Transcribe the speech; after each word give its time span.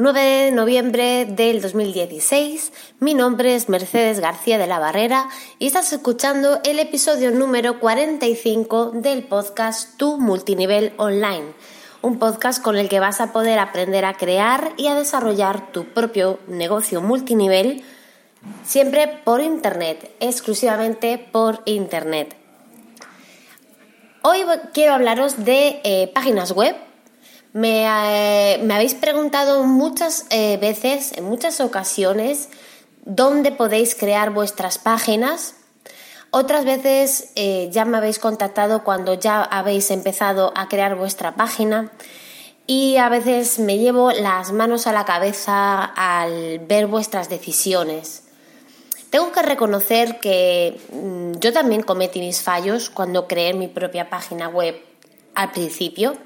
9 0.00 0.18
de 0.18 0.50
noviembre 0.50 1.26
del 1.26 1.60
2016. 1.60 2.72
Mi 3.00 3.12
nombre 3.12 3.54
es 3.54 3.68
Mercedes 3.68 4.18
García 4.18 4.56
de 4.56 4.66
la 4.66 4.78
Barrera 4.78 5.28
y 5.58 5.66
estás 5.66 5.92
escuchando 5.92 6.58
el 6.64 6.78
episodio 6.78 7.30
número 7.32 7.78
45 7.78 8.92
del 8.94 9.24
podcast 9.24 9.98
Tu 9.98 10.16
Multinivel 10.16 10.94
Online, 10.96 11.52
un 12.00 12.18
podcast 12.18 12.62
con 12.62 12.78
el 12.78 12.88
que 12.88 12.98
vas 12.98 13.20
a 13.20 13.34
poder 13.34 13.58
aprender 13.58 14.06
a 14.06 14.14
crear 14.14 14.72
y 14.78 14.86
a 14.86 14.94
desarrollar 14.94 15.70
tu 15.70 15.84
propio 15.84 16.38
negocio 16.46 17.02
multinivel, 17.02 17.84
siempre 18.64 19.06
por 19.06 19.42
Internet, 19.42 20.12
exclusivamente 20.18 21.18
por 21.18 21.60
Internet. 21.66 22.34
Hoy 24.22 24.44
quiero 24.72 24.94
hablaros 24.94 25.44
de 25.44 25.82
eh, 25.84 26.10
páginas 26.14 26.52
web 26.52 26.74
eh, 27.54 28.60
me, 28.62 28.74
habéis 28.74 28.94
preguntado 28.94 29.64
muchas 29.64 30.26
eh, 30.30 30.56
veces, 30.60 31.12
en 31.16 31.24
muchas 31.24 31.60
ocasiones, 31.60 32.48
dónde 33.04 33.50
podéis 33.50 33.94
crear 33.94 34.30
vuestras 34.30 34.78
páginas. 34.78 35.54
Otras 36.30 36.64
veces 36.64 37.32
eh, 37.34 37.68
ya 37.72 37.84
me 37.84 37.96
habéis 37.96 38.20
contactado 38.20 38.84
cuando 38.84 39.14
ya 39.14 39.42
habéis 39.42 39.90
empezado 39.90 40.52
a 40.54 40.68
crear 40.68 40.94
vuestra 40.94 41.34
página 41.34 41.90
y 42.68 42.98
a 42.98 43.08
veces 43.08 43.58
me 43.58 43.78
llevo 43.78 44.12
las 44.12 44.52
manos 44.52 44.86
a 44.86 44.92
la 44.92 45.04
cabeza 45.04 45.82
al 45.82 46.60
ver 46.60 46.86
vuestras 46.86 47.28
decisiones. 47.28 48.22
Tengo 49.10 49.32
que 49.32 49.42
reconocer 49.42 50.20
que 50.20 50.80
mm, 50.92 51.40
yo 51.40 51.52
también 51.52 51.82
cometí 51.82 52.20
mis 52.20 52.42
fallos 52.42 52.90
cuando 52.90 53.26
creé 53.26 53.54
mi 53.54 53.66
propia 53.66 54.08
página 54.08 54.48
web 54.48 54.80
al 55.34 55.50
principio 55.50 56.16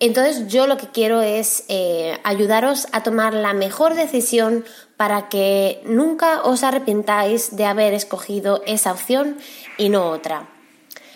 entonces 0.00 0.48
yo 0.48 0.66
lo 0.66 0.78
que 0.78 0.88
quiero 0.88 1.20
es 1.20 1.64
eh, 1.68 2.18
ayudaros 2.24 2.88
a 2.92 3.02
tomar 3.02 3.34
la 3.34 3.52
mejor 3.52 3.94
decisión 3.94 4.64
para 4.96 5.28
que 5.28 5.82
nunca 5.84 6.40
os 6.42 6.62
arrepintáis 6.62 7.54
de 7.54 7.66
haber 7.66 7.92
escogido 7.92 8.62
esa 8.66 8.92
opción 8.92 9.36
y 9.76 9.90
no 9.90 10.10
otra. 10.10 10.48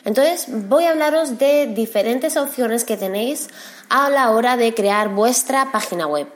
Entonces 0.05 0.47
voy 0.69 0.85
a 0.85 0.91
hablaros 0.91 1.39
de 1.39 1.67
diferentes 1.67 2.37
opciones 2.37 2.85
que 2.85 2.99
tenéis 2.99 3.49
a 3.89 4.11
la 4.11 4.31
hora 4.31 4.59
de 4.59 4.75
crear 4.75 5.09
vuestra 5.09 5.73
página 5.73 6.07
web. 6.07 6.29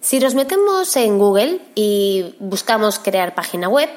Si 0.00 0.20
nos 0.20 0.36
metemos 0.36 0.96
en 0.96 1.18
Google 1.18 1.60
y 1.74 2.36
buscamos 2.38 3.00
crear 3.00 3.34
página 3.34 3.68
web, 3.68 3.90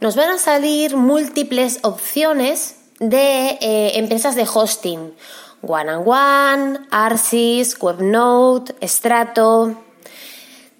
nos 0.00 0.16
van 0.16 0.30
a 0.30 0.38
salir 0.38 0.96
múltiples 0.96 1.78
opciones 1.82 2.74
de 2.98 3.56
eh, 3.60 3.92
empresas 3.98 4.34
de 4.34 4.46
hosting 4.52 5.14
One 5.62 5.90
and 5.90 6.06
One, 6.06 6.86
Arsis, 6.90 7.76
WebNote, 7.80 8.74
Strato. 8.86 9.74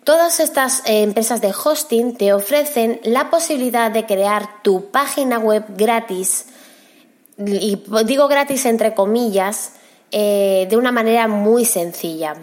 Todas 0.05 0.41
estas 0.41 0.83
eh, 0.87 1.03
empresas 1.03 1.41
de 1.41 1.53
hosting 1.53 2.17
te 2.17 2.33
ofrecen 2.33 3.01
la 3.05 3.31
posibilidad 3.31 3.91
de 3.91 4.07
crear 4.07 4.63
tu 4.63 4.91
página 4.91 5.39
web 5.39 5.65
gratis, 5.69 6.47
y 7.37 7.83
digo 8.07 8.29
gratis 8.29 8.65
entre 8.67 8.95
comillas, 8.95 9.73
eh, 10.11 10.67
de 10.71 10.77
una 10.77 10.93
manera 10.93 11.29
muy 11.29 11.65
sencilla. 11.65 12.37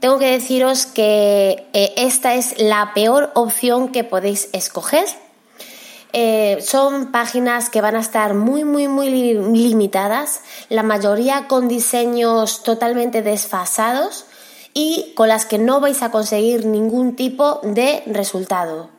Tengo 0.00 0.18
que 0.18 0.30
deciros 0.30 0.86
que 0.86 1.66
eh, 1.72 1.92
esta 1.96 2.34
es 2.34 2.60
la 2.60 2.92
peor 2.94 3.30
opción 3.34 3.88
que 3.92 4.04
podéis 4.04 4.48
escoger 4.52 5.06
eh, 6.12 6.58
son 6.60 7.12
páginas 7.12 7.70
que 7.70 7.80
van 7.80 7.96
a 7.96 8.00
estar 8.00 8.34
muy, 8.34 8.64
muy, 8.64 8.88
muy 8.88 9.10
limitadas, 9.10 10.42
la 10.68 10.82
mayoría 10.82 11.48
con 11.48 11.68
diseños 11.68 12.62
totalmente 12.62 13.22
desfasados 13.22 14.26
y 14.72 15.12
con 15.16 15.28
las 15.28 15.46
que 15.46 15.58
no 15.58 15.80
vais 15.80 16.02
a 16.02 16.10
conseguir 16.10 16.66
ningún 16.66 17.16
tipo 17.16 17.60
de 17.62 18.02
resultado. 18.06 18.90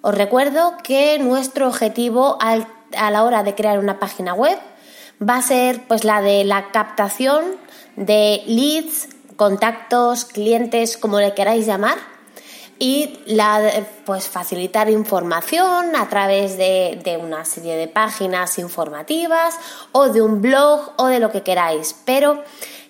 Os 0.00 0.14
recuerdo 0.14 0.74
que 0.82 1.18
nuestro 1.18 1.68
objetivo 1.68 2.38
a 2.40 3.10
la 3.10 3.24
hora 3.24 3.42
de 3.42 3.54
crear 3.54 3.78
una 3.78 3.98
página 3.98 4.32
web 4.32 4.58
va 5.20 5.36
a 5.36 5.42
ser 5.42 5.86
pues 5.86 6.04
la 6.04 6.22
de 6.22 6.44
la 6.44 6.70
captación 6.70 7.44
de 7.96 8.42
leads, 8.46 9.08
contactos, 9.36 10.24
clientes, 10.24 10.96
como 10.96 11.20
le 11.20 11.34
queráis 11.34 11.66
llamar, 11.66 11.98
y 12.78 13.18
la, 13.26 13.86
pues 14.04 14.28
facilitar 14.28 14.88
información 14.88 15.96
a 15.96 16.08
través 16.08 16.56
de, 16.56 17.18
una 17.20 17.44
serie 17.44 17.76
de 17.76 17.88
páginas 17.88 18.58
informativas 18.58 19.58
o 19.92 20.08
de 20.08 20.22
un 20.22 20.40
blog 20.40 20.92
o 20.96 21.06
de 21.06 21.18
lo 21.18 21.30
que 21.32 21.42
queráis. 21.42 21.94
Pero 22.04 22.42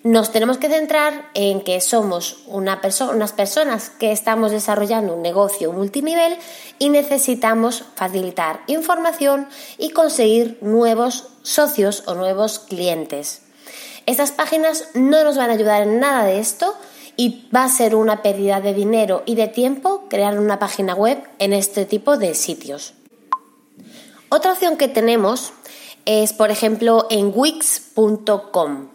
nos 0.03 0.31
tenemos 0.31 0.57
que 0.57 0.69
centrar 0.69 1.29
en 1.33 1.61
que 1.61 1.81
somos 1.81 2.43
una 2.47 2.79
unas 3.11 3.33
personas 3.33 3.89
que 3.89 4.11
estamos 4.11 4.51
desarrollando 4.51 5.15
un 5.15 5.21
negocio 5.21 5.73
multinivel 5.73 6.37
y 6.77 6.89
necesitamos 6.89 7.83
facilitar 7.95 8.61
información 8.67 9.47
y 9.77 9.89
conseguir 9.89 10.57
nuevos 10.61 11.27
socios 11.41 12.03
o 12.05 12.15
nuevos 12.15 12.59
clientes. 12.59 13.41
Estas 14.05 14.31
páginas 14.31 14.87
no 14.93 15.23
nos 15.23 15.37
van 15.37 15.49
a 15.49 15.53
ayudar 15.53 15.83
en 15.83 15.99
nada 15.99 16.23
de 16.23 16.39
esto 16.39 16.75
y 17.19 17.49
va 17.53 17.65
a 17.65 17.69
ser 17.69 17.95
una 17.95 18.21
pérdida 18.21 18.61
de 18.61 18.73
dinero 18.73 19.23
y 19.25 19.35
de 19.35 19.49
tiempo 19.49 20.05
crear 20.09 20.39
una 20.39 20.57
página 20.57 20.95
web 20.95 21.21
en 21.39 21.51
este 21.51 21.83
tipo 21.83 22.15
de 22.15 22.33
sitios. 22.33 22.93
Otra 24.29 24.53
opción 24.53 24.77
que 24.77 24.87
tenemos 24.87 25.51
es, 26.05 26.31
por 26.31 26.49
ejemplo, 26.49 27.07
en 27.09 27.33
wix.com. 27.35 28.91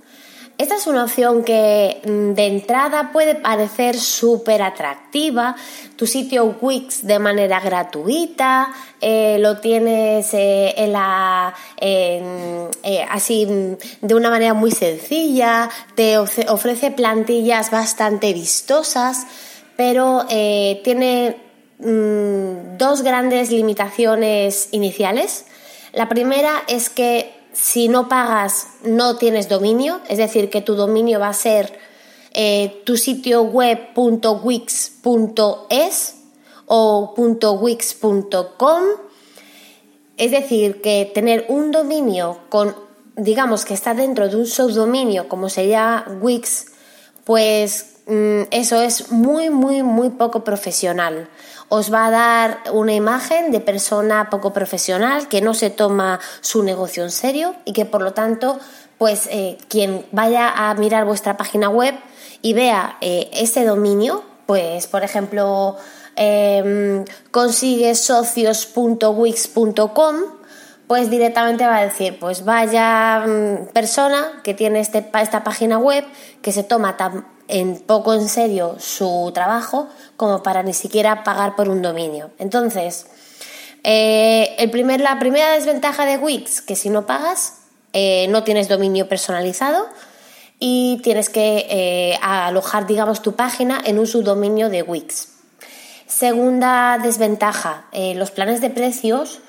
Esta 0.56 0.76
es 0.76 0.86
una 0.86 1.02
opción 1.02 1.42
que 1.42 2.00
mm, 2.04 2.34
de 2.34 2.46
entrada 2.46 3.10
puede 3.12 3.34
parecer 3.34 3.98
súper 3.98 4.62
atractiva. 4.62 5.56
Tu 5.96 6.06
sitio 6.06 6.56
Wix 6.60 7.04
de 7.04 7.18
manera 7.18 7.58
gratuita, 7.58 8.72
eh, 9.00 9.38
lo 9.40 9.58
tienes 9.58 10.32
eh, 10.32 10.72
en 10.76 10.92
la, 10.92 11.52
eh, 11.80 12.62
así 13.10 13.46
mm, 13.46 14.06
de 14.06 14.14
una 14.14 14.30
manera 14.30 14.54
muy 14.54 14.70
sencilla, 14.70 15.68
te 15.96 16.18
ofrece 16.18 16.92
plantillas 16.92 17.72
bastante 17.72 18.32
vistosas, 18.32 19.26
pero 19.76 20.24
tiene 20.28 21.36
mm, 21.80 22.78
dos 22.78 23.02
grandes 23.02 23.50
limitaciones 23.50 24.68
iniciales. 24.70 25.46
La 25.92 26.08
primera 26.08 26.62
es 26.68 26.90
que 26.90 27.33
si 27.54 27.88
no 27.88 28.08
pagas 28.08 28.66
no 28.82 29.16
tienes 29.16 29.48
dominio, 29.48 30.00
es 30.08 30.18
decir, 30.18 30.50
que 30.50 30.60
tu 30.60 30.74
dominio 30.74 31.20
va 31.20 31.28
a 31.28 31.34
ser 31.34 31.78
eh, 32.32 32.82
tu 32.84 32.96
sitio 32.96 33.42
web.wix.es 33.42 33.94
o 36.66 37.14
.wix.com. 37.16 38.82
Es 40.16 40.30
decir, 40.30 40.80
que 40.82 41.10
tener 41.14 41.46
un 41.48 41.70
dominio 41.70 42.38
con, 42.48 42.74
digamos, 43.16 43.64
que 43.64 43.74
está 43.74 43.94
dentro 43.94 44.28
de 44.28 44.36
un 44.36 44.46
subdominio 44.46 45.28
como 45.28 45.48
sería 45.48 46.04
Wix, 46.20 46.66
pues 47.24 47.93
eso 48.06 48.82
es 48.82 49.12
muy, 49.12 49.48
muy, 49.48 49.82
muy 49.82 50.10
poco 50.10 50.44
profesional. 50.44 51.30
Os 51.68 51.92
va 51.92 52.06
a 52.06 52.10
dar 52.10 52.60
una 52.72 52.94
imagen 52.94 53.50
de 53.50 53.58
persona 53.60 54.30
poco 54.30 54.52
profesional 54.52 55.26
que 55.28 55.40
no 55.40 55.54
se 55.54 55.70
toma 55.70 56.20
su 56.40 56.62
negocio 56.62 57.02
en 57.02 57.10
serio 57.10 57.56
y 57.64 57.72
que 57.72 57.86
por 57.86 58.02
lo 58.02 58.12
tanto, 58.12 58.60
pues 58.98 59.26
eh, 59.30 59.56
quien 59.68 60.04
vaya 60.12 60.50
a 60.50 60.74
mirar 60.74 61.06
vuestra 61.06 61.38
página 61.38 61.70
web 61.70 61.94
y 62.42 62.52
vea 62.52 62.98
eh, 63.00 63.30
ese 63.32 63.64
dominio, 63.64 64.22
pues 64.46 64.86
por 64.86 65.02
ejemplo, 65.02 65.78
eh, 66.16 67.02
consigue 67.30 67.94
socios.wix.com, 67.94 70.16
pues 70.86 71.08
directamente 71.08 71.66
va 71.66 71.78
a 71.78 71.84
decir, 71.84 72.18
pues 72.20 72.44
vaya 72.44 73.24
mm, 73.26 73.68
persona 73.72 74.42
que 74.44 74.52
tiene 74.52 74.80
este, 74.80 75.10
esta 75.20 75.42
página 75.42 75.78
web 75.78 76.04
que 76.42 76.52
se 76.52 76.62
toma 76.62 76.98
tan 76.98 77.32
en 77.48 77.78
poco 77.78 78.14
en 78.14 78.28
serio 78.28 78.76
su 78.78 79.30
trabajo 79.34 79.88
como 80.16 80.42
para 80.42 80.62
ni 80.62 80.74
siquiera 80.74 81.24
pagar 81.24 81.56
por 81.56 81.68
un 81.68 81.82
dominio. 81.82 82.30
Entonces, 82.38 83.06
eh, 83.82 84.56
el 84.58 84.70
primer, 84.70 85.00
la 85.00 85.18
primera 85.18 85.52
desventaja 85.52 86.06
de 86.06 86.16
Wix, 86.16 86.62
que 86.62 86.74
si 86.74 86.88
no 86.88 87.06
pagas, 87.06 87.58
eh, 87.92 88.26
no 88.28 88.42
tienes 88.42 88.68
dominio 88.68 89.08
personalizado 89.08 89.86
y 90.58 91.00
tienes 91.02 91.28
que 91.28 91.66
eh, 91.68 92.18
alojar, 92.22 92.86
digamos, 92.86 93.20
tu 93.20 93.34
página 93.34 93.80
en 93.84 93.98
un 93.98 94.06
subdominio 94.06 94.70
de 94.70 94.82
Wix. 94.82 95.28
Segunda 96.06 96.98
desventaja, 97.02 97.86
los 98.14 98.30
planes 98.30 98.60
de 98.60 98.70
precios 98.70 99.40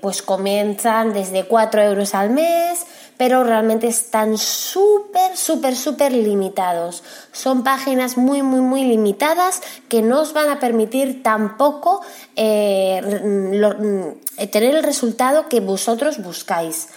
pues 0.00 0.22
comienzan 0.22 1.12
desde 1.12 1.44
4 1.44 1.82
euros 1.82 2.14
al 2.14 2.30
mes, 2.30 2.84
pero 3.18 3.44
realmente 3.44 3.88
están 3.88 4.38
súper, 4.38 5.36
súper, 5.36 5.76
súper 5.76 6.12
limitados. 6.12 7.02
Son 7.32 7.64
páginas 7.64 8.16
muy, 8.16 8.42
muy, 8.42 8.60
muy 8.60 8.84
limitadas 8.84 9.60
que 9.88 10.00
no 10.00 10.22
os 10.22 10.32
van 10.32 10.48
a 10.48 10.60
permitir 10.60 11.22
tampoco 11.22 12.00
eh, 12.36 13.02
mm, 13.02 14.46
tener 14.50 14.76
el 14.76 14.84
resultado 14.84 15.48
que 15.48 15.60
vosotros 15.60 16.22
buscáis. 16.22 16.88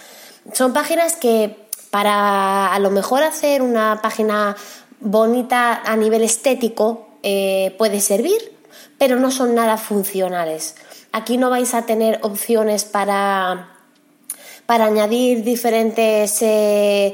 Son 0.52 0.72
páginas 0.72 1.16
que 1.16 1.68
para 1.90 2.72
a 2.72 2.78
lo 2.78 2.90
mejor 2.90 3.22
hacer 3.22 3.60
una 3.60 4.00
página 4.00 4.56
bonita 5.00 5.82
a 5.84 5.96
nivel 5.96 6.22
estético, 6.22 7.08
eh, 7.24 7.74
puede 7.78 8.00
servir, 8.00 8.56
pero 8.96 9.18
no 9.18 9.30
son 9.30 9.54
nada 9.54 9.76
funcionales. 9.76 10.76
Aquí 11.10 11.36
no 11.36 11.50
vais 11.50 11.74
a 11.74 11.82
tener 11.82 12.20
opciones 12.22 12.84
para, 12.84 13.68
para 14.72 14.86
añadir 14.86 15.44
diferentes 15.44 16.40
eh, 16.40 17.12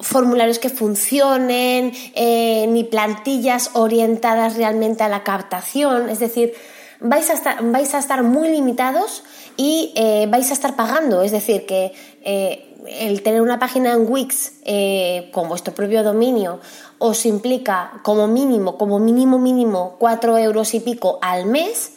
formularios 0.00 0.58
que 0.58 0.70
funcionen, 0.70 1.92
eh, 2.16 2.66
ni 2.68 2.82
plantillas 2.82 3.70
orientadas 3.74 4.56
realmente 4.56 5.04
a 5.04 5.08
la 5.08 5.22
captación. 5.22 6.10
Es 6.10 6.18
decir, 6.18 6.54
vais 6.98 7.30
a 7.30 7.34
estar, 7.34 7.62
vais 7.62 7.94
a 7.94 8.00
estar 8.00 8.24
muy 8.24 8.48
limitados 8.48 9.22
y 9.56 9.92
eh, 9.94 10.26
vais 10.28 10.50
a 10.50 10.54
estar 10.54 10.74
pagando. 10.74 11.22
Es 11.22 11.30
decir, 11.30 11.64
que 11.64 11.92
el 12.24 13.22
tener 13.22 13.40
una 13.40 13.60
página 13.60 13.92
en 13.92 14.10
Wix 14.10 14.54
con 15.30 15.48
vuestro 15.48 15.74
propio 15.74 16.02
dominio 16.02 16.58
os 16.98 17.24
implica 17.24 18.00
como 18.02 18.26
mínimo, 18.26 18.76
como 18.76 18.98
mínimo 18.98 19.38
mínimo, 19.38 19.94
cuatro 20.00 20.36
euros 20.38 20.74
y 20.74 20.80
pico 20.80 21.20
al 21.22 21.46
mes. 21.46 21.92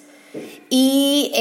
Y, 0.70 1.32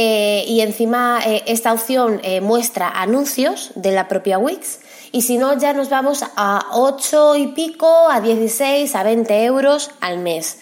y 0.47 0.61
encima 0.61 1.21
esta 1.47 1.73
opción 1.73 2.21
muestra 2.43 2.89
anuncios 2.89 3.73
de 3.75 3.93
la 3.93 4.09
propia 4.09 4.39
Wix 4.39 4.81
y 5.11 5.23
si 5.23 5.39
no, 5.39 5.59
ya 5.59 5.73
nos 5.73 5.89
vamos 5.89 6.23
a 6.37 6.67
8 6.73 7.37
y 7.37 7.47
pico, 7.49 8.09
a 8.11 8.21
16, 8.21 8.95
a 8.95 9.03
20 9.03 9.45
euros 9.45 9.91
al 10.01 10.19
mes. 10.19 10.59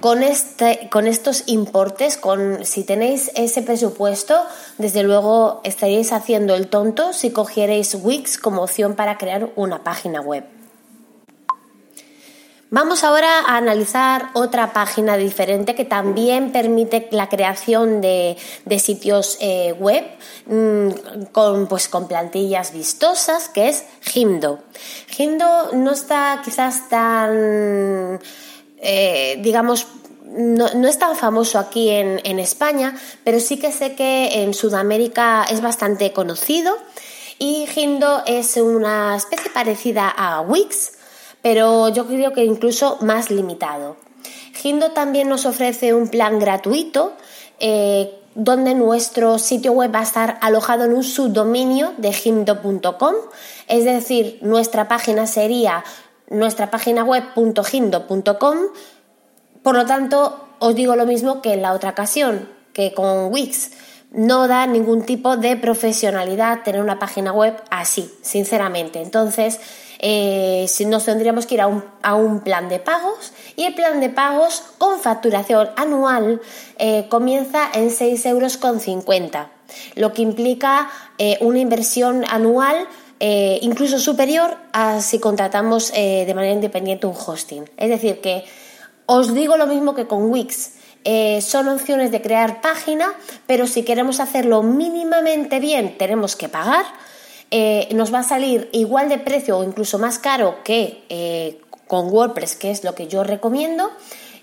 Con, 0.00 0.22
este, 0.22 0.88
con 0.90 1.06
estos 1.06 1.44
importes, 1.46 2.16
con, 2.16 2.64
si 2.64 2.84
tenéis 2.84 3.30
ese 3.36 3.62
presupuesto, 3.62 4.38
desde 4.78 5.02
luego 5.02 5.60
estaríais 5.64 6.12
haciendo 6.12 6.54
el 6.54 6.68
tonto 6.68 7.12
si 7.12 7.30
cogierais 7.30 7.96
Wix 8.02 8.36
como 8.36 8.62
opción 8.62 8.96
para 8.96 9.16
crear 9.16 9.50
una 9.56 9.84
página 9.84 10.20
web. 10.20 10.44
Vamos 12.74 13.04
ahora 13.04 13.38
a 13.46 13.56
analizar 13.56 14.30
otra 14.32 14.72
página 14.72 15.16
diferente 15.16 15.76
que 15.76 15.84
también 15.84 16.50
permite 16.50 17.06
la 17.12 17.28
creación 17.28 18.00
de, 18.00 18.36
sitios 18.80 19.38
eh, 19.40 19.72
web 19.78 20.04
mm, 20.46 21.26
con, 21.30 21.68
pues, 21.68 21.88
con 21.88 22.08
plantillas 22.08 22.72
vistosas, 22.72 23.48
que 23.48 23.68
es 23.68 23.84
Himdo. 24.12 24.58
Himdo 25.16 25.70
no 25.74 25.92
está 25.92 26.42
quizás 26.44 26.88
tan, 26.88 28.18
eh, 28.78 29.38
digamos, 29.40 29.86
no, 30.24 30.66
es 30.66 30.98
tan 30.98 31.14
famoso 31.14 31.60
aquí 31.60 31.90
en, 31.90 32.20
en 32.24 32.40
España, 32.40 32.96
pero 33.22 33.38
sí 33.38 33.56
que 33.56 33.70
sé 33.70 33.94
que 33.94 34.42
en 34.42 34.52
Sudamérica 34.52 35.46
es 35.48 35.60
bastante 35.60 36.12
conocido. 36.12 36.76
Y 37.38 37.68
Himdo 37.72 38.24
es 38.26 38.56
una 38.56 39.14
especie 39.14 39.52
parecida 39.52 40.08
a 40.08 40.40
Wix, 40.40 40.94
pero 41.44 41.90
yo 41.90 42.06
creo 42.06 42.32
que 42.32 42.42
incluso 42.42 42.96
más 43.02 43.30
limitado. 43.30 43.98
Hindo 44.62 44.92
también 44.92 45.28
nos 45.28 45.44
ofrece 45.44 45.92
un 45.92 46.08
plan 46.08 46.38
gratuito 46.38 47.12
eh, 47.60 48.18
donde 48.34 48.74
nuestro 48.74 49.38
sitio 49.38 49.72
web 49.72 49.94
va 49.94 49.98
a 49.98 50.04
estar 50.04 50.38
alojado 50.40 50.84
en 50.84 50.94
un 50.94 51.04
subdominio 51.04 51.92
de 51.98 52.14
hindo.com, 52.24 53.14
es 53.68 53.84
decir, 53.84 54.38
nuestra 54.40 54.88
página 54.88 55.26
sería 55.26 55.84
nuestra 56.30 56.70
página 56.70 57.04
web.hindo.com. 57.04 58.58
Por 59.62 59.76
lo 59.76 59.84
tanto, 59.84 60.48
os 60.60 60.74
digo 60.74 60.96
lo 60.96 61.04
mismo 61.04 61.42
que 61.42 61.52
en 61.52 61.60
la 61.60 61.74
otra 61.74 61.90
ocasión, 61.90 62.48
que 62.72 62.94
con 62.94 63.30
Wix 63.30 63.72
no 64.12 64.48
da 64.48 64.66
ningún 64.66 65.04
tipo 65.04 65.36
de 65.36 65.56
profesionalidad 65.56 66.62
tener 66.62 66.80
una 66.80 66.98
página 66.98 67.32
web 67.32 67.54
así, 67.68 68.10
sinceramente. 68.22 69.02
Entonces, 69.02 69.60
eh, 69.98 70.66
nos 70.86 71.04
tendríamos 71.04 71.46
que 71.46 71.54
ir 71.54 71.60
a 71.60 71.66
un, 71.66 72.40
plan 72.40 72.68
de 72.68 72.78
pagos 72.78 73.32
y 73.56 73.64
el 73.64 73.74
plan 73.74 74.00
de 74.00 74.10
pagos 74.10 74.62
con 74.78 75.00
facturación 75.00 75.70
anual 75.76 76.40
eh, 76.78 77.06
comienza 77.08 77.70
en 77.72 77.90
6,50 77.90 78.28
euros, 78.28 78.58
lo 79.94 80.12
que 80.12 80.22
implica 80.22 80.90
eh, 81.18 81.38
una 81.40 81.58
inversión 81.58 82.24
anual 82.28 82.86
incluso 83.62 83.98
superior 83.98 84.58
a 84.74 85.00
si 85.00 85.18
contratamos 85.18 85.90
de 85.92 86.30
manera 86.34 86.52
independiente 86.52 87.06
un 87.06 87.14
hosting. 87.16 87.70
Es 87.78 87.88
decir, 87.88 88.20
que 88.20 88.44
os 89.06 89.32
digo 89.32 89.56
lo 89.56 89.66
mismo 89.66 89.94
que 89.94 90.06
con 90.06 90.30
Wix. 90.30 90.72
son 91.40 91.68
opciones 91.68 92.10
de 92.10 92.20
crear 92.20 92.60
página, 92.60 93.14
pero 93.46 93.66
si 93.66 93.82
queremos 93.82 94.20
hacerlo 94.20 94.62
mínimamente 94.62 95.58
bien 95.58 95.96
tenemos 95.96 96.36
que 96.36 96.50
pagar 96.50 96.84
eh, 97.56 97.86
nos 97.94 98.12
va 98.12 98.18
a 98.18 98.24
salir 98.24 98.68
igual 98.72 99.08
de 99.08 99.16
precio 99.18 99.56
o 99.56 99.62
incluso 99.62 99.96
más 99.96 100.18
caro 100.18 100.56
que 100.64 101.04
eh, 101.08 101.60
con 101.86 102.12
WordPress, 102.12 102.56
que 102.56 102.72
es 102.72 102.82
lo 102.82 102.96
que 102.96 103.06
yo 103.06 103.22
recomiendo. 103.22 103.92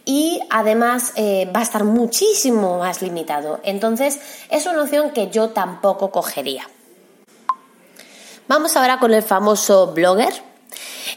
Y 0.05 0.39
además 0.49 1.11
eh, 1.17 1.51
va 1.53 1.59
a 1.59 1.63
estar 1.63 1.83
muchísimo 1.83 2.79
más 2.79 3.01
limitado. 3.01 3.59
Entonces 3.63 4.21
es 4.49 4.65
una 4.65 4.83
opción 4.83 5.11
que 5.11 5.29
yo 5.29 5.49
tampoco 5.49 6.09
cogería. 6.09 6.69
Vamos 8.47 8.77
ahora 8.77 8.97
con 8.97 9.13
el 9.13 9.23
famoso 9.23 9.87
blogger. 9.87 10.33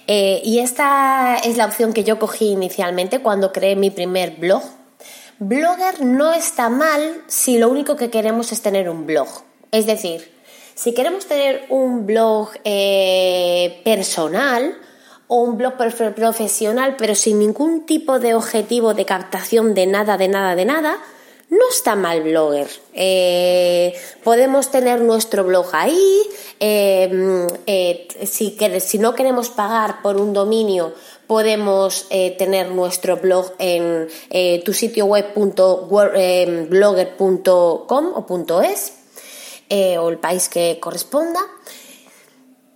y 0.09 0.59
esta 0.59 1.37
es 1.45 1.57
la 1.57 1.67
opción 1.67 1.93
que 1.93 2.03
yo 2.03 2.19
cogí 2.19 2.49
inicialmente 2.49 3.21
cuando 3.21 3.53
creé 3.53 3.77
mi 3.77 3.91
primer 3.91 4.33
blog. 4.33 4.65
Blogger 5.39 6.05
no 6.05 6.33
está 6.33 6.69
mal 6.71 7.23
si 7.29 7.57
lo 7.57 7.69
único 7.69 7.95
que 7.95 8.11
queremos 8.11 8.51
es 8.51 8.63
tener 8.63 8.91
un 8.91 9.07
blog. 9.07 9.29
Es 9.71 9.87
decir, 9.87 10.34
si 10.75 10.93
queremos 10.93 11.27
tener 11.27 11.67
un 11.69 12.05
blog 12.05 12.49
eh, 12.65 13.81
personal 13.85 14.77
o 15.29 15.37
un 15.43 15.57
blog 15.57 15.75
profesional, 15.77 16.97
pero 16.99 17.15
sin 17.15 17.39
ningún 17.39 17.87
tipo 17.87 18.19
de 18.19 18.35
objetivo 18.35 18.93
de 18.93 19.05
captación 19.05 19.75
de 19.75 19.87
nada, 19.87 20.17
de 20.17 20.27
nada, 20.29 20.57
de 20.57 20.65
nada, 20.65 20.99
no 21.49 21.69
está 21.71 21.95
mal 21.95 22.23
blogger. 22.23 22.69
Eh, 22.93 23.95
podemos 24.25 24.73
tener 24.73 25.01
nuestro 25.01 25.45
blog 25.45 25.67
ahí. 25.73 26.23
Eh, 26.59 28.09
si, 28.25 28.59
si, 28.81 28.99
no 28.99 29.15
queremos 29.15 29.51
pagar 29.51 30.03
por 30.03 30.17
un 30.17 30.33
dominio, 30.33 30.93
podemos 31.29 32.09
tener 32.09 32.71
nuestro 32.73 33.19
blog 33.19 33.53
en 33.59 34.09
tu 34.65 34.73
sitio 34.73 35.07
web 35.07 35.27
blogger.com 36.69 38.13
o 38.15 38.63
.es. 38.63 39.04
Eh, 39.71 39.97
o 39.97 40.11
el 40.11 40.19
país 40.19 40.49
que 40.49 40.79
corresponda. 40.81 41.41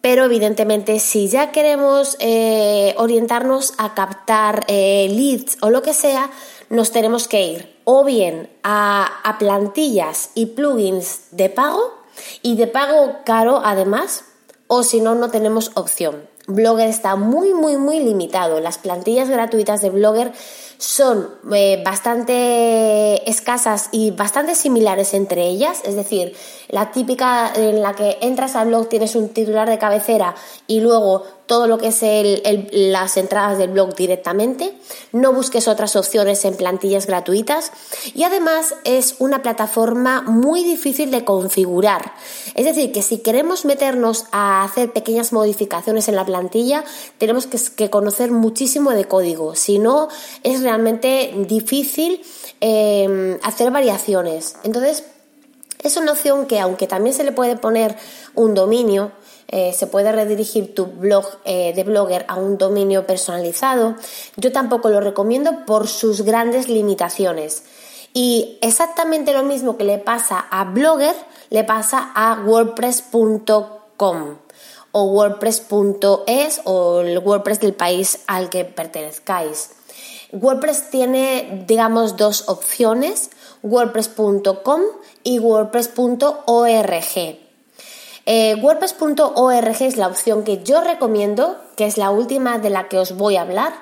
Pero 0.00 0.24
evidentemente 0.24 1.00
si 1.00 1.28
ya 1.28 1.52
queremos 1.52 2.16
eh, 2.18 2.94
orientarnos 2.96 3.74
a 3.78 3.94
captar 3.94 4.64
eh, 4.68 5.08
leads 5.10 5.58
o 5.60 5.70
lo 5.70 5.82
que 5.82 5.92
sea, 5.92 6.30
nos 6.70 6.90
tenemos 6.90 7.28
que 7.28 7.42
ir 7.42 7.76
o 7.84 8.04
bien 8.04 8.48
a, 8.62 9.20
a 9.22 9.38
plantillas 9.38 10.30
y 10.34 10.46
plugins 10.46 11.28
de 11.32 11.50
pago 11.50 11.94
y 12.42 12.56
de 12.56 12.68
pago 12.68 13.16
caro 13.24 13.60
además, 13.64 14.24
o 14.66 14.82
si 14.82 15.00
no, 15.00 15.14
no 15.14 15.30
tenemos 15.30 15.72
opción. 15.74 16.28
Blogger 16.46 16.88
está 16.88 17.16
muy, 17.16 17.52
muy, 17.52 17.76
muy 17.76 18.00
limitado. 18.00 18.60
Las 18.60 18.78
plantillas 18.78 19.28
gratuitas 19.28 19.82
de 19.82 19.90
Blogger 19.90 20.32
son 20.78 21.28
eh, 21.52 21.82
bastante 21.84 23.28
escasas 23.28 23.88
y 23.90 24.12
bastante 24.12 24.54
similares 24.54 25.12
entre 25.12 25.48
ellas, 25.48 25.80
es 25.84 25.96
decir, 25.96 26.36
la 26.68 26.92
típica 26.92 27.52
en 27.54 27.82
la 27.82 27.94
que 27.94 28.18
entras 28.20 28.54
al 28.54 28.68
blog 28.68 28.88
tienes 28.88 29.16
un 29.16 29.30
titular 29.30 29.68
de 29.68 29.78
cabecera 29.78 30.36
y 30.68 30.80
luego 30.80 31.24
todo 31.48 31.66
lo 31.66 31.78
que 31.78 31.88
es 31.88 31.98
las 32.70 33.16
entradas 33.16 33.58
del 33.58 33.70
blog 33.70 33.96
directamente, 33.96 34.74
no 35.12 35.32
busques 35.32 35.66
otras 35.66 35.96
opciones 35.96 36.44
en 36.44 36.54
plantillas 36.54 37.06
gratuitas. 37.06 37.72
Y 38.14 38.22
además 38.22 38.74
es 38.84 39.16
una 39.18 39.42
plataforma 39.42 40.20
muy 40.22 40.62
difícil 40.62 41.10
de 41.10 41.24
configurar. 41.24 42.12
Es 42.54 42.66
decir, 42.66 42.92
que 42.92 43.02
si 43.02 43.18
queremos 43.18 43.64
meternos 43.64 44.26
a 44.30 44.62
hacer 44.62 44.92
pequeñas 44.92 45.32
modificaciones 45.32 46.06
en 46.08 46.16
la 46.16 46.26
plantilla, 46.26 46.84
tenemos 47.16 47.46
que, 47.46 47.88
conocer 47.88 48.30
muchísimo 48.30 48.90
de 48.90 49.06
código, 49.06 49.54
si 49.54 49.78
no 49.78 50.08
es 50.42 50.60
realmente 50.68 51.32
difícil 51.48 52.20
em, 52.60 53.38
hacer 53.42 53.70
variaciones. 53.70 54.56
Entonces, 54.64 55.04
es 55.82 55.96
una 55.96 56.12
opción 56.12 56.44
que 56.46 56.60
aunque 56.60 56.86
también 56.86 57.16
se 57.16 57.24
le 57.24 57.32
puede 57.32 57.56
poner 57.56 57.96
un 58.34 58.52
dominio, 58.52 59.12
eh, 59.48 59.72
se 59.72 59.86
puede 59.86 60.12
redirigir 60.12 60.74
tu 60.74 60.84
blog 60.84 61.24
eh, 61.46 61.72
de 61.74 61.84
blogger 61.84 62.26
a 62.28 62.34
un 62.36 62.58
dominio 62.58 63.06
personalizado, 63.06 63.96
yo 64.36 64.52
tampoco 64.52 64.90
lo 64.90 65.00
recomiendo 65.00 65.64
por 65.64 65.88
sus 65.88 66.20
grandes 66.20 66.68
limitaciones. 66.68 67.62
Y 68.12 68.58
exactamente 68.60 69.32
lo 69.32 69.44
mismo 69.44 69.78
que 69.78 69.84
le 69.84 69.96
pasa 69.96 70.38
a 70.50 70.64
Blogger, 70.64 71.14
le 71.48 71.64
pasa 71.64 72.12
a 72.14 72.42
WordPress.com 72.44 74.36
o 74.92 75.04
WordPress.es 75.04 76.60
o 76.64 77.00
el 77.00 77.18
WordPress 77.18 77.60
del 77.60 77.74
país 77.74 78.20
al 78.26 78.48
que 78.48 78.64
pertenezcáis. 78.64 79.70
WordPress 80.32 80.90
tiene, 80.90 81.64
digamos, 81.66 82.16
dos 82.16 82.48
opciones, 82.48 83.30
WordPress.com 83.62 84.82
y 85.24 85.38
WordPress.org. 85.38 87.38
Eh, 88.26 88.54
WordPress.org 88.56 89.82
es 89.82 89.96
la 89.96 90.06
opción 90.06 90.44
que 90.44 90.62
yo 90.62 90.82
recomiendo, 90.82 91.56
que 91.76 91.86
es 91.86 91.96
la 91.96 92.10
última 92.10 92.58
de 92.58 92.70
la 92.70 92.88
que 92.88 92.98
os 92.98 93.16
voy 93.16 93.36
a 93.36 93.42
hablar, 93.42 93.72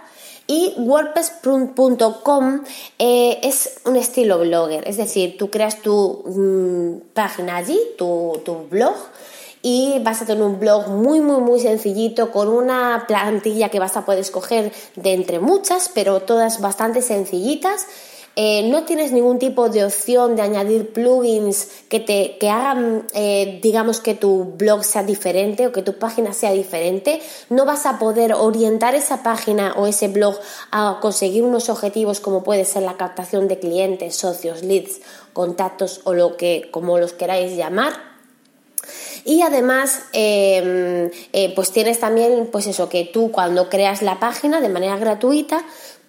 Y 0.48 0.74
WordPress.com 0.78 2.60
eh, 3.00 3.40
es 3.42 3.80
un 3.84 3.96
estilo 3.96 4.38
blogger, 4.38 4.86
es 4.86 4.96
decir, 4.96 5.36
tú 5.36 5.50
creas 5.50 5.82
tu 5.82 6.22
mm, 6.24 7.14
página 7.14 7.56
allí, 7.56 7.76
tu, 7.98 8.40
tu 8.44 8.68
blog, 8.70 8.94
y 9.68 9.98
vas 9.98 10.22
a 10.22 10.26
tener 10.26 10.44
un 10.44 10.60
blog 10.60 10.86
muy 10.86 11.20
muy 11.20 11.40
muy 11.40 11.58
sencillito 11.58 12.30
con 12.30 12.46
una 12.46 13.04
plantilla 13.08 13.68
que 13.68 13.80
vas 13.80 13.96
a 13.96 14.04
poder 14.04 14.20
escoger 14.20 14.72
de 14.94 15.12
entre 15.12 15.40
muchas, 15.40 15.90
pero 15.92 16.20
todas 16.20 16.60
bastante 16.60 17.02
sencillitas 17.02 17.84
eh, 18.36 18.68
no 18.70 18.84
tienes 18.84 19.10
ningún 19.10 19.40
tipo 19.40 19.68
de 19.68 19.84
opción 19.84 20.36
de 20.36 20.42
añadir 20.42 20.92
plugins 20.92 21.68
que 21.88 21.98
te 21.98 22.36
que 22.38 22.48
hagan, 22.48 23.08
eh, 23.12 23.58
digamos, 23.60 23.98
que 23.98 24.14
tu 24.14 24.54
blog 24.56 24.84
sea 24.84 25.02
diferente 25.02 25.66
o 25.66 25.72
que 25.72 25.82
tu 25.82 25.98
página 25.98 26.32
sea 26.32 26.52
diferente, 26.52 27.20
no 27.50 27.64
vas 27.64 27.86
a 27.86 27.98
poder 27.98 28.34
orientar 28.34 28.94
esa 28.94 29.24
página 29.24 29.74
o 29.76 29.88
ese 29.88 30.06
blog 30.06 30.38
a 30.70 30.98
conseguir 31.00 31.42
unos 31.42 31.70
objetivos 31.70 32.20
como 32.20 32.44
puede 32.44 32.64
ser 32.64 32.84
la 32.84 32.96
captación 32.96 33.48
de 33.48 33.58
clientes, 33.58 34.14
socios, 34.14 34.62
leads, 34.62 35.00
contactos 35.32 36.02
o 36.04 36.14
lo 36.14 36.36
que 36.36 36.68
como 36.70 36.98
los 36.98 37.14
queráis 37.14 37.56
llamar. 37.56 38.15
Y 39.26 39.42
además, 39.42 40.04
em, 40.12 41.10
eh, 41.32 41.52
pues 41.56 41.72
tienes 41.72 41.98
también, 41.98 42.48
pues 42.52 42.68
eso, 42.68 42.88
que 42.88 43.04
tú 43.04 43.32
cuando 43.32 43.68
creas 43.68 44.00
la 44.00 44.20
página 44.20 44.60
de 44.60 44.68
manera 44.68 44.96
gratuita, 44.98 45.64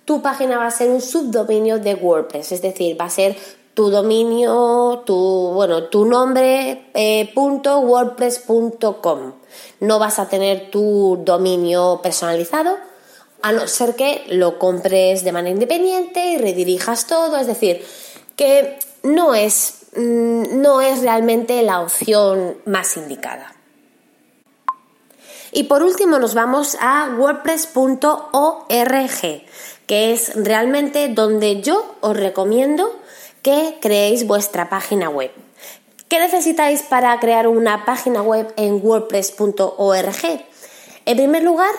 tu 0.06 0.22
página 0.22 0.60
va 0.60 0.68
a 0.68 0.72
ser 0.72 0.92
un 0.92 1.02
subdominio 1.02 1.80
de 1.80 1.96
WordPress, 1.96 2.52
es 2.52 2.62
decir, 2.62 2.96
va 3.00 3.06
a 3.06 3.10
ser 3.10 3.36
tu 3.74 3.90
dominio, 3.90 5.02
tu, 5.04 5.16
bueno, 5.54 5.86
tu 5.86 6.06
nombre 6.06 6.90
eh, 6.94 7.34
No 9.80 10.00
vas 10.00 10.20
a 10.20 10.30
tener 10.30 10.70
tu 10.70 11.20
dominio 11.26 12.00
personalizado, 12.04 12.78
a 13.42 13.52
no 13.52 13.68
ser 13.68 13.96
que 13.96 14.26
lo 14.30 14.60
compres 14.60 15.24
de 15.24 15.32
manera 15.32 15.54
independiente 15.54 16.34
y 16.34 16.38
redirijas 16.38 17.08
todo, 17.08 17.38
es 17.38 17.48
decir, 17.48 17.84
que 18.38 18.80
no 19.04 19.36
es, 19.36 19.88
mm, 19.98 20.62
no 20.62 20.80
es 20.80 21.02
realmente 21.02 21.62
la 21.64 21.82
opción 21.82 22.56
más 22.66 22.96
indicada. 22.96 23.54
Y 25.52 25.64
por 25.64 25.84
último 25.84 26.20
nos 26.20 26.34
vamos 26.34 26.78
a 26.80 27.10
wordpress.org, 27.18 29.46
que 29.88 30.14
es 30.14 30.36
realmente 30.36 31.10
donde 31.10 31.62
yo 31.62 31.96
os 32.02 32.16
recomiendo 32.16 32.96
que 33.42 33.78
creéis 33.82 34.28
vuestra 34.28 34.70
página 34.70 35.10
web. 35.10 35.32
¿Qué 36.10 36.20
necesitáis 36.20 36.84
para 36.84 37.20
crear 37.20 37.48
una 37.48 37.86
página 37.86 38.22
web 38.22 38.54
en 38.56 38.86
wordpress.org? 38.86 40.46
En 41.06 41.18
primer 41.18 41.44
lugar, 41.44 41.72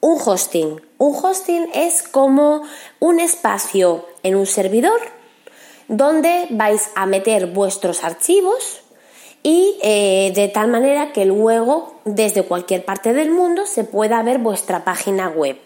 un 0.00 0.20
hosting. 0.24 0.80
Un 0.98 1.16
hosting 1.16 1.68
es 1.74 2.02
como 2.02 2.62
un 3.00 3.18
espacio 3.18 4.06
en 4.22 4.36
un 4.36 4.46
servidor 4.46 5.15
donde 5.88 6.46
vais 6.50 6.90
a 6.94 7.06
meter 7.06 7.46
vuestros 7.46 8.04
archivos 8.04 8.80
y 9.42 9.78
eh, 9.82 10.32
de 10.34 10.48
tal 10.48 10.68
manera 10.68 11.12
que 11.12 11.24
luego 11.24 11.94
desde 12.04 12.42
cualquier 12.42 12.84
parte 12.84 13.12
del 13.12 13.30
mundo 13.30 13.66
se 13.66 13.84
pueda 13.84 14.22
ver 14.22 14.38
vuestra 14.38 14.84
página 14.84 15.28
web. 15.28 15.56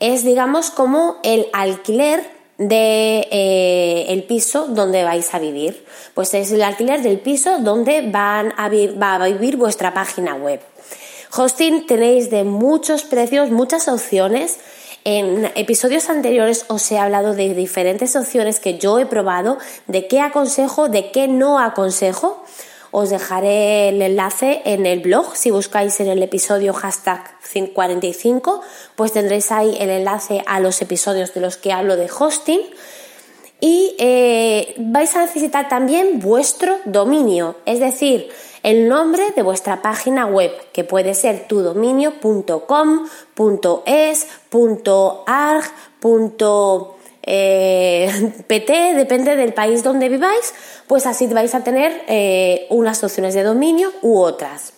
Es 0.00 0.24
digamos 0.24 0.70
como 0.70 1.16
el 1.24 1.48
alquiler 1.52 2.22
de 2.58 3.26
eh, 3.30 4.06
el 4.08 4.24
piso 4.24 4.66
donde 4.68 5.04
vais 5.04 5.32
a 5.34 5.38
vivir. 5.38 5.84
Pues 6.14 6.34
es 6.34 6.52
el 6.52 6.62
alquiler 6.62 7.02
del 7.02 7.18
piso 7.20 7.58
donde 7.58 8.02
van 8.02 8.50
va 8.50 9.14
a 9.14 9.26
vivir 9.26 9.56
vuestra 9.56 9.94
página 9.94 10.34
web. 10.34 10.60
Hosting 11.36 11.86
tenéis 11.86 12.30
de 12.30 12.44
muchos 12.44 13.04
precios, 13.04 13.50
muchas 13.50 13.88
opciones. 13.88 14.58
En 15.10 15.50
episodios 15.54 16.10
anteriores 16.10 16.66
os 16.68 16.92
he 16.92 16.98
hablado 16.98 17.34
de 17.34 17.54
diferentes 17.54 18.14
opciones 18.14 18.60
que 18.60 18.76
yo 18.76 18.98
he 18.98 19.06
probado, 19.06 19.56
de 19.86 20.06
qué 20.06 20.20
aconsejo, 20.20 20.90
de 20.90 21.10
qué 21.12 21.28
no 21.28 21.58
aconsejo. 21.58 22.44
Os 22.90 23.08
dejaré 23.08 23.88
el 23.88 24.02
enlace 24.02 24.60
en 24.66 24.84
el 24.84 25.00
blog. 25.00 25.34
Si 25.34 25.50
buscáis 25.50 25.98
en 26.00 26.08
el 26.08 26.22
episodio 26.22 26.74
hashtag 26.74 27.24
45, 27.72 28.60
pues 28.96 29.14
tendréis 29.14 29.50
ahí 29.50 29.74
el 29.80 29.88
enlace 29.88 30.42
a 30.46 30.60
los 30.60 30.82
episodios 30.82 31.32
de 31.32 31.40
los 31.40 31.56
que 31.56 31.72
hablo 31.72 31.96
de 31.96 32.10
hosting. 32.10 32.60
Y 33.62 33.96
eh, 33.98 34.74
vais 34.76 35.16
a 35.16 35.20
necesitar 35.20 35.70
también 35.70 36.20
vuestro 36.20 36.76
dominio, 36.84 37.56
es 37.64 37.80
decir, 37.80 38.28
el 38.68 38.86
nombre 38.86 39.30
de 39.34 39.40
vuestra 39.40 39.80
página 39.80 40.26
web, 40.26 40.52
que 40.74 40.84
puede 40.84 41.14
ser 41.14 41.48
tudominio.com, 41.48 43.08
.es, 43.86 44.26
.arg, 45.26 45.64
eh, 47.22 48.32
PT, 48.46 48.94
depende 48.94 49.36
del 49.36 49.54
país 49.54 49.82
donde 49.82 50.10
viváis, 50.10 50.52
pues 50.86 51.06
así 51.06 51.28
vais 51.28 51.54
a 51.54 51.64
tener 51.64 52.02
eh, 52.08 52.66
unas 52.68 53.02
opciones 53.02 53.32
de 53.32 53.42
dominio 53.42 53.90
u 54.02 54.18
otras. 54.18 54.74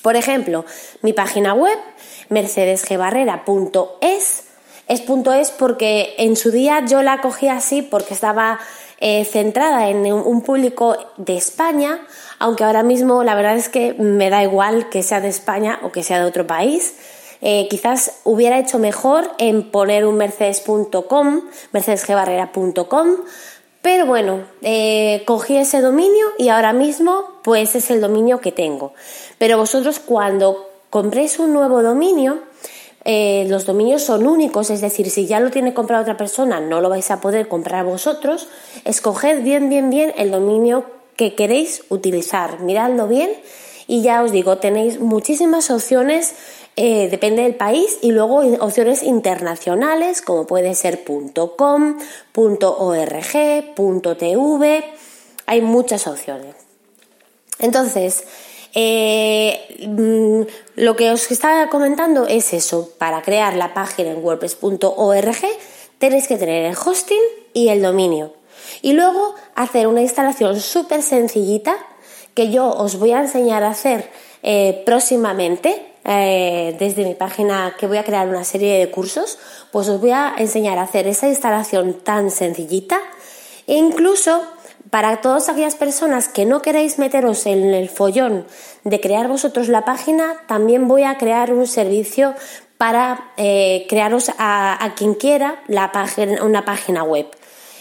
Por 0.00 0.14
ejemplo, 0.14 0.64
mi 1.02 1.12
página 1.12 1.54
web, 1.54 1.76
mercedesgbarrera.es, 2.28 4.44
es 4.86 5.00
.es 5.00 5.50
porque 5.50 6.14
en 6.18 6.36
su 6.36 6.52
día 6.52 6.84
yo 6.86 7.02
la 7.02 7.20
cogí 7.20 7.48
así 7.48 7.82
porque 7.82 8.14
estaba 8.14 8.60
eh, 9.00 9.24
centrada 9.24 9.88
en 9.88 10.12
un 10.12 10.42
público 10.42 10.96
de 11.16 11.36
España, 11.36 12.00
aunque 12.38 12.64
ahora 12.64 12.82
mismo 12.82 13.22
la 13.22 13.34
verdad 13.34 13.56
es 13.56 13.68
que 13.68 13.94
me 13.94 14.30
da 14.30 14.42
igual 14.42 14.88
que 14.88 15.02
sea 15.02 15.20
de 15.20 15.28
España 15.28 15.78
o 15.82 15.92
que 15.92 16.02
sea 16.02 16.18
de 16.20 16.26
otro 16.26 16.46
país. 16.46 16.94
Eh, 17.40 17.68
quizás 17.70 18.20
hubiera 18.24 18.58
hecho 18.58 18.78
mejor 18.78 19.30
en 19.38 19.70
poner 19.70 20.04
un 20.04 20.16
mercedes.com, 20.16 21.42
mercedesgbarrera.com, 21.72 23.08
pero 23.80 24.06
bueno, 24.06 24.40
eh, 24.62 25.22
cogí 25.24 25.56
ese 25.56 25.80
dominio 25.80 26.26
y 26.36 26.48
ahora 26.48 26.72
mismo 26.72 27.24
pues 27.44 27.76
es 27.76 27.90
el 27.90 28.00
dominio 28.00 28.40
que 28.40 28.50
tengo. 28.50 28.92
Pero 29.38 29.56
vosotros 29.56 30.00
cuando 30.00 30.68
compréis 30.90 31.38
un 31.38 31.52
nuevo 31.52 31.82
dominio, 31.82 32.40
eh, 33.04 33.46
los 33.48 33.64
dominios 33.64 34.02
son 34.02 34.26
únicos, 34.26 34.70
es 34.70 34.80
decir, 34.80 35.10
si 35.10 35.26
ya 35.26 35.40
lo 35.40 35.50
tiene 35.50 35.74
comprado 35.74 36.02
otra 36.02 36.16
persona, 36.16 36.60
no 36.60 36.80
lo 36.80 36.88
vais 36.88 37.10
a 37.10 37.20
poder 37.20 37.48
comprar 37.48 37.84
vosotros. 37.84 38.48
Escoged 38.84 39.42
bien, 39.42 39.68
bien, 39.68 39.90
bien 39.90 40.12
el 40.16 40.30
dominio 40.30 40.84
que 41.16 41.34
queréis 41.34 41.84
utilizar. 41.88 42.60
Miradlo 42.60 43.08
bien 43.08 43.30
y 43.86 44.02
ya 44.02 44.22
os 44.22 44.32
digo, 44.32 44.58
tenéis 44.58 45.00
muchísimas 45.00 45.70
opciones 45.70 46.34
eh, 46.80 47.08
depende 47.10 47.42
del 47.42 47.56
país 47.56 47.98
y 48.02 48.12
luego 48.12 48.36
opciones 48.60 49.02
internacionales 49.02 50.22
como 50.22 50.46
puede 50.46 50.76
ser 50.76 51.02
.com, 51.56 51.98
.org, 52.36 53.32
.tv, 53.74 54.84
hay 55.46 55.60
muchas 55.60 56.06
opciones. 56.06 56.54
Entonces, 57.58 58.22
eh, 58.74 59.88
mm, 59.88 60.42
lo 60.78 60.94
que 60.94 61.10
os 61.10 61.28
estaba 61.32 61.68
comentando 61.70 62.28
es 62.28 62.52
eso, 62.52 62.90
para 62.98 63.22
crear 63.22 63.56
la 63.56 63.74
página 63.74 64.12
en 64.12 64.24
wordpress.org 64.24 65.42
tenéis 65.98 66.28
que 66.28 66.36
tener 66.36 66.66
el 66.66 66.76
hosting 66.76 67.20
y 67.52 67.68
el 67.68 67.82
dominio. 67.82 68.32
Y 68.80 68.92
luego 68.92 69.34
hacer 69.56 69.88
una 69.88 70.02
instalación 70.02 70.60
súper 70.60 71.02
sencillita 71.02 71.76
que 72.34 72.52
yo 72.52 72.70
os 72.70 72.96
voy 73.00 73.10
a 73.10 73.18
enseñar 73.18 73.64
a 73.64 73.70
hacer 73.70 74.08
eh, 74.44 74.84
próximamente 74.86 75.84
eh, 76.04 76.76
desde 76.78 77.04
mi 77.04 77.14
página 77.14 77.74
que 77.76 77.88
voy 77.88 77.98
a 77.98 78.04
crear 78.04 78.28
una 78.28 78.44
serie 78.44 78.78
de 78.78 78.88
cursos, 78.88 79.36
pues 79.72 79.88
os 79.88 80.00
voy 80.00 80.12
a 80.12 80.34
enseñar 80.38 80.78
a 80.78 80.82
hacer 80.82 81.08
esa 81.08 81.26
instalación 81.26 81.94
tan 82.04 82.30
sencillita 82.30 83.00
e 83.66 83.74
incluso 83.74 84.40
para 84.90 85.20
todas 85.20 85.48
aquellas 85.48 85.74
personas 85.74 86.28
que 86.28 86.44
no 86.44 86.62
queréis 86.62 86.98
meteros 86.98 87.46
en 87.46 87.74
el 87.74 87.88
follón 87.88 88.46
de 88.84 89.00
crear 89.00 89.28
vosotros 89.28 89.68
la 89.68 89.84
página, 89.84 90.34
también 90.46 90.88
voy 90.88 91.02
a 91.02 91.18
crear 91.18 91.52
un 91.52 91.66
servicio 91.66 92.34
para 92.78 93.32
eh, 93.36 93.86
crearos 93.88 94.30
a, 94.38 94.92
quien 94.96 95.14
quiera 95.14 95.62
una 96.42 96.64
página 96.64 97.02
web. 97.02 97.26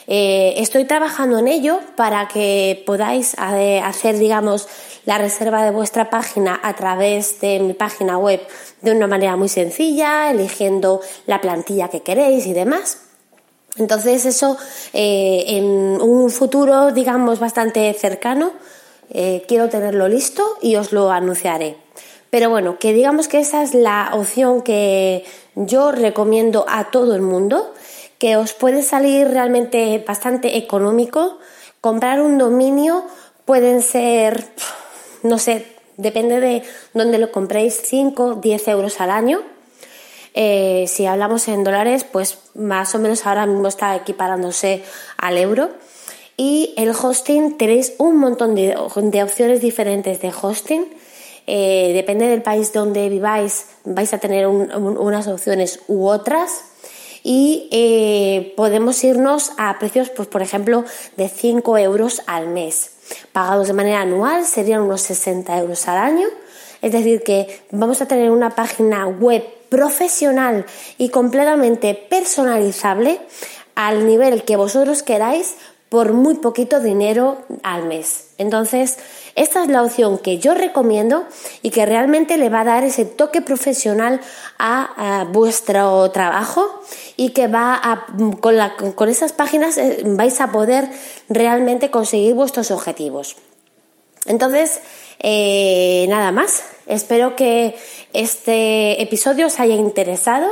Eh, 0.10 0.56
estoy 0.58 0.86
trabajando 0.86 1.38
en 1.38 1.48
ello 1.48 1.82
para 1.96 2.28
que 2.30 2.82
podáis 2.86 3.36
hacer, 3.38 4.18
digamos, 4.18 4.68
la 5.06 5.18
reserva 5.18 5.64
de 5.64 5.72
vuestra 5.72 6.10
página 6.10 6.60
a 6.64 6.74
través 6.74 7.40
de 7.42 7.60
mi 7.60 7.74
página 7.74 8.18
web 8.18 8.42
de 8.82 8.92
una 8.92 9.08
manera 9.08 9.36
muy 9.36 9.50
sencilla, 9.50 10.32
eligiendo 10.32 11.02
la 11.26 11.42
plantilla 11.42 11.90
que 11.90 12.02
queréis 12.02 12.46
y 12.48 12.54
demás. 12.54 13.07
Entonces 13.77 14.25
eso 14.25 14.57
eh, 14.93 15.43
en 15.48 15.65
un 15.65 16.29
futuro, 16.29 16.91
digamos, 16.91 17.39
bastante 17.39 17.93
cercano, 17.93 18.53
eh, 19.10 19.43
quiero 19.48 19.69
tenerlo 19.69 20.07
listo 20.07 20.43
y 20.62 20.75
os 20.75 20.91
lo 20.91 21.12
anunciaré. 21.12 21.77
Pero 22.29 22.50
bueno, 22.50 22.77
que 22.77 22.93
digamos 22.93 23.27
que 23.27 23.39
esa 23.39 23.63
es 23.63 23.74
la 23.74 24.10
opción 24.13 24.62
que 24.62 25.24
yo 25.55 25.91
recomiendo 25.91 26.65
a 26.67 26.91
todo 26.91 27.15
el 27.15 27.22
mundo, 27.22 27.74
que 28.17 28.36
os 28.36 28.53
puede 28.53 28.84
salir 28.84 29.29
realmente 29.29 30.03
bastante 30.05 30.57
económico. 30.57 31.38
Comprar 31.79 32.22
un 32.22 32.38
dominio 32.38 33.05
pueden 33.46 33.81
ser 33.81 34.43
no 35.24 35.38
sé, 35.38 35.65
depende 35.98 36.39
de 36.39 36.63
dónde 36.93 37.17
lo 37.17 37.31
compréis, 37.31 37.81
5, 37.84 38.36
10 38.36 38.67
euros 38.69 39.01
al 39.01 39.12
año. 39.12 39.41
Eh, 40.39 40.86
si 40.88 41.08
hablamos 41.08 41.48
en 41.48 41.63
dólares, 41.63 42.03
pues 42.03 42.38
más 42.53 42.94
o 42.94 43.00
menos 43.00 43.25
ahora 43.25 43.48
mismo 43.48 43.67
está 43.67 43.96
equiparándose 43.96 44.84
al 45.17 45.36
euro. 45.36 45.72
Y 46.38 46.75
el 46.77 46.91
hosting, 46.91 47.58
tenéis 47.58 47.94
un 47.98 48.17
montón 48.17 48.53
de, 48.53 48.77
opciones 48.77 49.62
diferentes 49.62 50.22
de 50.22 50.32
hosting. 50.39 50.86
Eh, 51.48 51.89
depende 51.96 52.27
del 52.27 52.44
país 52.44 52.72
donde 52.72 53.10
viváis, 53.10 53.65
vais 53.84 54.13
a 54.13 54.20
tener 54.20 54.46
unas 54.46 55.27
opciones 55.27 55.79
u 55.88 56.06
otras 56.06 56.65
y 57.24 57.67
eh, 57.72 58.53
podemos 58.56 59.03
irnos 59.03 59.53
a 59.58 59.79
precios, 59.79 60.12
pues 60.12 60.27
por 60.27 60.44
ejemplo, 60.44 60.86
de 61.15 61.29
5 61.29 61.79
euros 61.79 62.22
al 62.27 62.48
mes. 62.48 62.91
Pagados 63.32 63.70
de 63.70 63.74
manera 63.74 64.01
anual 64.01 64.46
serían 64.46 64.82
unos 64.82 65.01
60 65.01 65.58
euros 65.58 65.88
al 65.88 65.98
año. 65.98 66.27
Es 66.84 66.91
decir, 66.91 67.24
que 67.24 67.60
vamos 67.72 68.03
a 68.03 68.08
tener 68.08 68.29
una 68.29 68.51
página 68.51 69.08
web 69.08 69.57
profesional 69.70 70.66
y 70.98 71.10
completamente 71.10 71.94
personalizable 71.94 73.20
al 73.76 74.06
nivel 74.08 74.44
que 74.44 74.56
vosotros 74.56 75.04
queráis 75.04 75.56
por 75.90 76.14
muy 76.14 76.36
poquito 76.36 76.80
dinero 76.80 77.38
al 77.64 77.86
mes. 77.86 78.32
Entonces, 78.38 78.98
esta 79.36 79.64
es 79.64 79.70
la 79.70 79.84
opción 79.84 80.18
que 80.18 80.38
yo 80.38 80.54
recomiendo 80.54 81.24
y 81.62 81.70
que 81.70 81.86
realmente 81.86 82.38
le 82.38 82.50
va 82.50 82.62
a 82.62 82.66
dar 82.66 82.84
ese 82.84 83.06
toque 83.06 83.42
profesional 83.42 84.20
a, 84.60 85.26
vuestro 85.32 86.10
trabajo 86.12 86.82
y 87.16 87.30
que 87.30 87.48
va 87.48 87.80
a, 87.82 88.08
con, 88.42 88.56
con 88.96 89.10
esas 89.10 89.32
páginas 89.32 89.78
eh, 89.78 90.02
vais 90.06 90.42
a 90.42 90.52
poder 90.52 90.90
realmente 91.30 91.90
conseguir 91.90 92.34
vuestros 92.34 92.72
objetivos. 92.72 93.38
Entonces, 94.26 94.82
eh, 95.20 96.06
nada 96.10 96.32
más. 96.32 96.64
Espero 96.88 97.36
que 97.36 97.75
este 98.13 99.01
episodio 99.01 99.48
os 99.48 99.60
haya 99.60 99.75
interesado. 99.75 100.48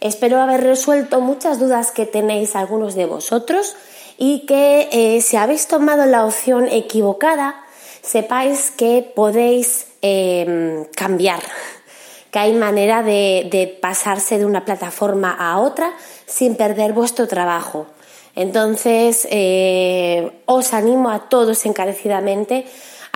Espero 0.00 0.40
haber 0.40 0.62
resuelto 0.62 1.20
muchas 1.20 1.60
dudas 1.60 1.92
que 1.92 2.06
tenéis 2.06 2.56
algunos 2.56 2.94
de 2.96 3.06
vosotros 3.06 3.76
y 4.18 4.46
que 4.46 4.88
eh, 4.90 5.22
si 5.22 5.36
habéis 5.36 5.68
tomado 5.68 6.04
la 6.06 6.24
opción 6.24 6.66
equivocada, 6.68 7.54
sepáis 8.02 8.72
que 8.72 9.02
podéis 9.14 9.86
em, 10.02 10.84
cambiar, 10.96 11.42
que 12.32 12.38
hay 12.40 12.52
manera 12.52 13.02
de, 13.02 13.78
pasarse 13.80 14.38
de 14.38 14.44
una 14.44 14.64
plataforma 14.64 15.36
a 15.38 15.58
otra 15.58 15.92
sin 16.26 16.56
perder 16.56 16.92
vuestro 16.94 17.28
trabajo. 17.28 17.86
Entonces, 18.34 19.26
eh, 19.30 20.30
os 20.46 20.74
animo 20.74 21.10
a 21.10 21.28
todos 21.28 21.64
encarecidamente 21.64 22.66